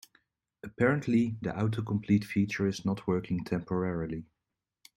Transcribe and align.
Apparently, 0.63 1.37
the 1.41 1.51
autocomplete 1.51 2.23
feature 2.23 2.65
is 2.67 2.83
not 2.83 3.05
working 3.05 3.43
temporarily. 3.43 4.25